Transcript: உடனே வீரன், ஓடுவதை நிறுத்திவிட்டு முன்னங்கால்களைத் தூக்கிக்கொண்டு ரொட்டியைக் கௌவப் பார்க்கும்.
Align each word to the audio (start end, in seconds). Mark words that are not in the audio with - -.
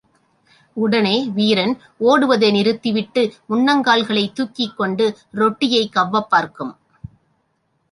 உடனே 0.77 1.29
வீரன், 1.29 1.73
ஓடுவதை 1.99 2.51
நிறுத்திவிட்டு 2.51 3.33
முன்னங்கால்களைத் 3.49 4.33
தூக்கிக்கொண்டு 4.33 5.07
ரொட்டியைக் 5.31 5.95
கௌவப் 5.95 6.29
பார்க்கும். 6.29 6.75